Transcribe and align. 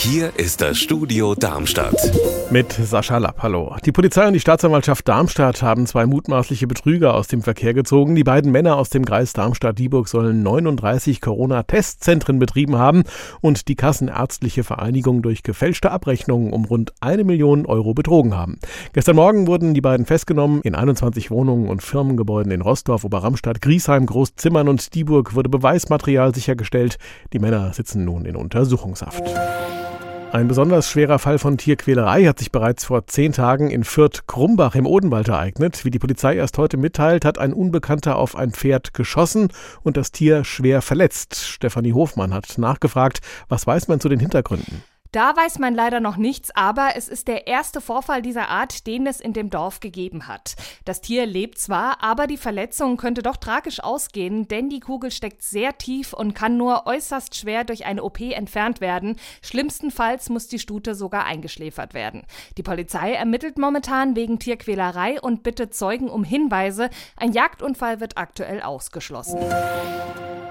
Hier 0.00 0.30
ist 0.36 0.60
das 0.60 0.78
Studio 0.78 1.34
Darmstadt. 1.34 1.96
Mit 2.52 2.72
Sascha 2.72 3.18
Lapp, 3.18 3.42
hallo. 3.42 3.74
Die 3.84 3.90
Polizei 3.90 4.28
und 4.28 4.32
die 4.32 4.38
Staatsanwaltschaft 4.38 5.08
Darmstadt 5.08 5.60
haben 5.60 5.86
zwei 5.86 6.06
mutmaßliche 6.06 6.68
Betrüger 6.68 7.14
aus 7.14 7.26
dem 7.26 7.42
Verkehr 7.42 7.74
gezogen. 7.74 8.14
Die 8.14 8.22
beiden 8.22 8.52
Männer 8.52 8.76
aus 8.76 8.90
dem 8.90 9.04
Kreis 9.04 9.32
Darmstadt-Dieburg 9.32 10.06
sollen 10.06 10.44
39 10.44 11.20
Corona-Testzentren 11.20 12.38
betrieben 12.38 12.76
haben 12.76 13.02
und 13.40 13.66
die 13.66 13.74
Kassenärztliche 13.74 14.62
Vereinigung 14.62 15.20
durch 15.20 15.42
gefälschte 15.42 15.90
Abrechnungen 15.90 16.52
um 16.52 16.64
rund 16.64 16.92
eine 17.00 17.24
Million 17.24 17.66
Euro 17.66 17.92
betrogen 17.92 18.36
haben. 18.36 18.60
Gestern 18.92 19.16
Morgen 19.16 19.48
wurden 19.48 19.74
die 19.74 19.80
beiden 19.80 20.06
festgenommen. 20.06 20.60
In 20.62 20.76
21 20.76 21.32
Wohnungen 21.32 21.68
und 21.68 21.82
Firmengebäuden 21.82 22.52
in 22.52 22.60
Rostorf, 22.60 23.02
Oberramstadt, 23.02 23.60
Griesheim, 23.60 24.06
Großzimmern 24.06 24.68
und 24.68 24.94
Dieburg 24.94 25.34
wurde 25.34 25.48
Beweismaterial 25.48 26.36
sichergestellt. 26.36 26.98
Die 27.32 27.40
Männer 27.40 27.72
sitzen 27.72 28.04
nun 28.04 28.26
in 28.26 28.36
Untersuchungshaft. 28.36 29.24
Ein 30.30 30.46
besonders 30.46 30.90
schwerer 30.90 31.18
Fall 31.18 31.38
von 31.38 31.56
Tierquälerei 31.56 32.24
hat 32.26 32.38
sich 32.38 32.52
bereits 32.52 32.84
vor 32.84 33.06
zehn 33.06 33.32
Tagen 33.32 33.70
in 33.70 33.82
Fürth-Krumbach 33.82 34.74
im 34.74 34.86
Odenwald 34.86 35.28
ereignet. 35.28 35.86
Wie 35.86 35.90
die 35.90 35.98
Polizei 35.98 36.36
erst 36.36 36.58
heute 36.58 36.76
mitteilt, 36.76 37.24
hat 37.24 37.38
ein 37.38 37.54
Unbekannter 37.54 38.16
auf 38.16 38.36
ein 38.36 38.52
Pferd 38.52 38.92
geschossen 38.92 39.48
und 39.82 39.96
das 39.96 40.12
Tier 40.12 40.44
schwer 40.44 40.82
verletzt. 40.82 41.36
Stefanie 41.36 41.94
Hofmann 41.94 42.34
hat 42.34 42.58
nachgefragt, 42.58 43.20
was 43.48 43.66
weiß 43.66 43.88
man 43.88 44.00
zu 44.00 44.10
den 44.10 44.20
Hintergründen? 44.20 44.82
Da 45.12 45.34
weiß 45.34 45.58
man 45.58 45.74
leider 45.74 46.00
noch 46.00 46.18
nichts, 46.18 46.50
aber 46.54 46.90
es 46.94 47.08
ist 47.08 47.28
der 47.28 47.46
erste 47.46 47.80
Vorfall 47.80 48.20
dieser 48.20 48.48
Art, 48.48 48.86
den 48.86 49.06
es 49.06 49.20
in 49.20 49.32
dem 49.32 49.48
Dorf 49.48 49.80
gegeben 49.80 50.28
hat. 50.28 50.54
Das 50.84 51.00
Tier 51.00 51.24
lebt 51.24 51.58
zwar, 51.58 52.02
aber 52.02 52.26
die 52.26 52.36
Verletzung 52.36 52.98
könnte 52.98 53.22
doch 53.22 53.36
tragisch 53.36 53.80
ausgehen, 53.80 54.48
denn 54.48 54.68
die 54.68 54.80
Kugel 54.80 55.10
steckt 55.10 55.42
sehr 55.42 55.78
tief 55.78 56.12
und 56.12 56.34
kann 56.34 56.58
nur 56.58 56.86
äußerst 56.86 57.34
schwer 57.34 57.64
durch 57.64 57.86
eine 57.86 58.02
OP 58.02 58.20
entfernt 58.20 58.82
werden. 58.82 59.16
Schlimmstenfalls 59.42 60.28
muss 60.28 60.46
die 60.46 60.58
Stute 60.58 60.94
sogar 60.94 61.24
eingeschläfert 61.24 61.94
werden. 61.94 62.24
Die 62.58 62.62
Polizei 62.62 63.12
ermittelt 63.12 63.56
momentan 63.56 64.14
wegen 64.14 64.38
Tierquälerei 64.38 65.20
und 65.20 65.42
bittet 65.42 65.74
Zeugen 65.74 66.10
um 66.10 66.22
Hinweise. 66.22 66.90
Ein 67.16 67.32
Jagdunfall 67.32 68.00
wird 68.00 68.18
aktuell 68.18 68.60
ausgeschlossen. 68.60 69.38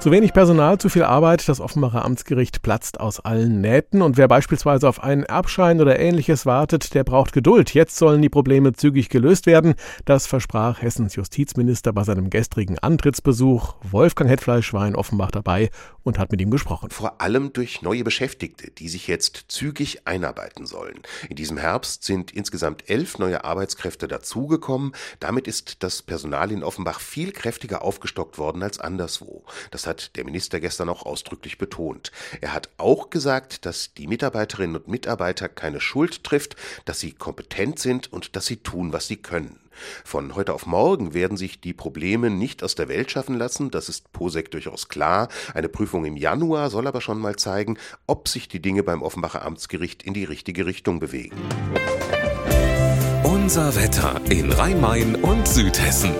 Zu 0.00 0.12
wenig 0.12 0.32
Personal, 0.32 0.78
zu 0.78 0.88
viel 0.88 1.02
Arbeit, 1.02 1.48
das 1.48 1.60
Offenbacher 1.60 2.04
Amtsgericht 2.04 2.62
platzt 2.62 3.00
aus 3.00 3.18
allen 3.18 3.60
Nähten 3.60 4.00
und 4.00 4.16
wer 4.16 4.28
beispielsweise 4.28 4.88
auf 4.88 5.02
einen 5.02 5.24
Erbschein 5.24 5.80
oder 5.80 5.98
ähnliches 5.98 6.46
wartet, 6.46 6.94
der 6.94 7.02
braucht 7.02 7.32
Geduld. 7.32 7.74
Jetzt 7.74 7.96
sollen 7.96 8.22
die 8.22 8.28
Probleme 8.28 8.72
zügig 8.72 9.08
gelöst 9.08 9.46
werden. 9.46 9.74
Das 10.04 10.28
versprach 10.28 10.80
Hessens 10.80 11.16
Justizminister 11.16 11.92
bei 11.92 12.04
seinem 12.04 12.30
gestrigen 12.30 12.78
Antrittsbesuch. 12.78 13.74
Wolfgang 13.82 14.30
Hetfleisch 14.30 14.72
war 14.72 14.86
in 14.86 14.94
Offenbach 14.94 15.32
dabei 15.32 15.68
und 16.04 16.20
hat 16.20 16.30
mit 16.30 16.40
ihm 16.40 16.52
gesprochen. 16.52 16.90
Vor 16.90 17.20
allem 17.20 17.52
durch 17.52 17.82
neue 17.82 18.04
Beschäftigte, 18.04 18.70
die 18.70 18.88
sich 18.88 19.08
jetzt 19.08 19.46
zügig 19.48 20.06
einarbeiten 20.06 20.64
sollen. 20.64 21.00
In 21.28 21.34
diesem 21.34 21.58
Herbst 21.58 22.04
sind 22.04 22.30
insgesamt 22.30 22.88
elf 22.88 23.18
neue 23.18 23.42
Arbeitskräfte 23.42 24.06
dazugekommen. 24.06 24.92
Damit 25.18 25.48
ist 25.48 25.82
das 25.82 26.02
Personal 26.02 26.52
in 26.52 26.62
Offenbach 26.62 27.00
viel 27.00 27.32
kräftiger 27.32 27.82
aufgestockt 27.82 28.38
worden 28.38 28.62
als 28.62 28.78
anderswo. 28.78 29.42
Das 29.72 29.87
hat 29.88 30.14
der 30.16 30.24
Minister 30.24 30.60
gestern 30.60 30.88
auch 30.88 31.04
ausdrücklich 31.04 31.58
betont. 31.58 32.12
Er 32.40 32.52
hat 32.52 32.68
auch 32.76 33.10
gesagt, 33.10 33.66
dass 33.66 33.94
die 33.94 34.06
Mitarbeiterinnen 34.06 34.76
und 34.76 34.86
Mitarbeiter 34.86 35.48
keine 35.48 35.80
Schuld 35.80 36.22
trifft, 36.22 36.54
dass 36.84 37.00
sie 37.00 37.12
kompetent 37.12 37.80
sind 37.80 38.12
und 38.12 38.36
dass 38.36 38.46
sie 38.46 38.58
tun, 38.58 38.92
was 38.92 39.08
sie 39.08 39.16
können. 39.16 39.58
Von 40.04 40.34
heute 40.34 40.54
auf 40.54 40.66
morgen 40.66 41.14
werden 41.14 41.36
sich 41.36 41.60
die 41.60 41.72
Probleme 41.72 42.30
nicht 42.30 42.62
aus 42.62 42.74
der 42.74 42.88
Welt 42.88 43.10
schaffen 43.10 43.36
lassen, 43.36 43.70
das 43.70 43.88
ist 43.88 44.12
Posek 44.12 44.50
durchaus 44.50 44.88
klar. 44.88 45.28
Eine 45.54 45.68
Prüfung 45.68 46.04
im 46.04 46.16
Januar 46.16 46.70
soll 46.70 46.86
aber 46.86 47.00
schon 47.00 47.20
mal 47.20 47.36
zeigen, 47.36 47.78
ob 48.06 48.28
sich 48.28 48.48
die 48.48 48.60
Dinge 48.60 48.82
beim 48.82 49.02
Offenbacher 49.02 49.44
Amtsgericht 49.44 50.02
in 50.02 50.14
die 50.14 50.24
richtige 50.24 50.66
Richtung 50.66 51.00
bewegen. 51.00 51.36
Unser 53.24 53.76
Wetter 53.76 54.20
in 54.28 54.52
Rhein-Main 54.52 55.16
und 55.16 55.46
Südhessen. 55.46 56.14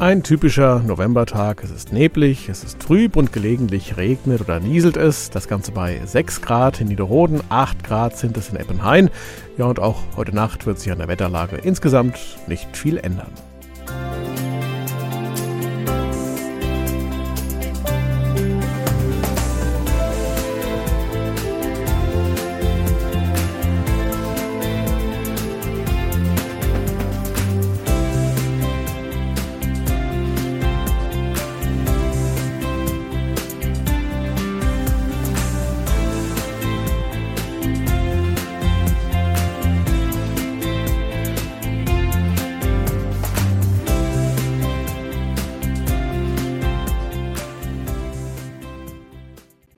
Ein 0.00 0.24
typischer 0.24 0.80
Novembertag. 0.80 1.62
Es 1.62 1.70
ist 1.70 1.92
neblig, 1.92 2.48
es 2.48 2.64
ist 2.64 2.80
trüb 2.80 3.16
und 3.16 3.32
gelegentlich 3.32 3.96
regnet 3.96 4.40
oder 4.40 4.58
nieselt 4.58 4.96
es. 4.96 5.30
Das 5.30 5.46
Ganze 5.46 5.70
bei 5.70 6.00
6 6.04 6.42
Grad 6.42 6.80
in 6.80 6.88
Niederroden, 6.88 7.40
8 7.48 7.84
Grad 7.84 8.18
sind 8.18 8.36
es 8.36 8.50
in 8.50 8.56
Eppenhain. 8.56 9.08
Ja, 9.56 9.66
und 9.66 9.78
auch 9.78 10.00
heute 10.16 10.34
Nacht 10.34 10.66
wird 10.66 10.80
sich 10.80 10.90
an 10.90 10.98
der 10.98 11.08
Wetterlage 11.08 11.56
insgesamt 11.56 12.18
nicht 12.48 12.76
viel 12.76 12.98
ändern. 12.98 13.30